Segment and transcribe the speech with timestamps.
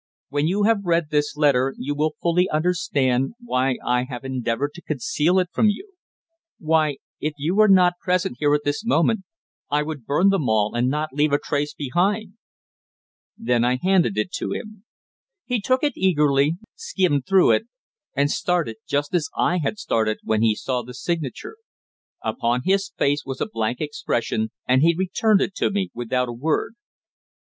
[0.29, 4.81] "When you have read this letter you will fully understand why I have endeavoured to
[4.81, 5.91] conceal it from you;
[6.57, 9.25] why, if you were not present here at this moment,
[9.69, 12.33] I would burn them all and not leave a trace behind."
[13.37, 14.85] Then I handed it to him.
[15.45, 17.59] He took it eagerly, skimmed it through,
[18.15, 21.57] and started just as I had started when he saw the signature.
[22.23, 26.33] Upon his face was a blank expression, and he returned it to me without a
[26.33, 26.73] word.